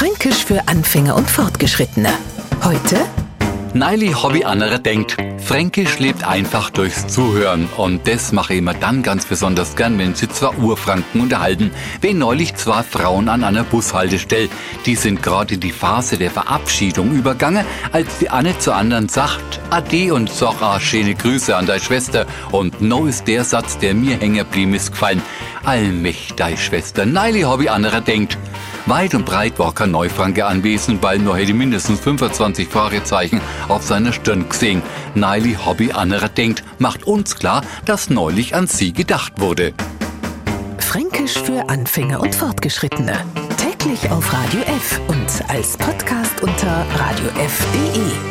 [0.00, 2.08] Fränkisch für Anfänger und Fortgeschrittene.
[2.64, 3.06] Heute
[3.74, 5.18] Neili Hobby anderer denkt.
[5.36, 10.14] Fränkisch lebt einfach durchs Zuhören und das mache ich immer dann ganz besonders gern, wenn
[10.14, 11.70] sie zwei Urfranken unterhalten.
[12.00, 14.48] Wie neulich zwei Frauen an einer Bushaltestelle.
[14.86, 20.14] Die sind gerade die Phase der Verabschiedung übergangen, als die eine zur anderen sagt, Ade
[20.14, 22.24] und sag schöne Grüße an deine Schwester.
[22.52, 25.20] Und no ist der Satz, der mir hängen geblieben ist, gefallen.
[25.62, 28.38] Allmächtig, Schwester, Neili Hobby anderer denkt.
[28.90, 34.12] Weit und breit war kein Neufranke anwesend, weil nur hätte mindestens 25 Fragezeichen auf seiner
[34.12, 34.82] Stirn gesehen.
[35.14, 39.74] Neili Hobby anderer denkt, macht uns klar, dass neulich an sie gedacht wurde.
[40.78, 43.16] Fränkisch für Anfänger und Fortgeschrittene.
[43.56, 48.29] Täglich auf Radio F und als Podcast unter radiof.de.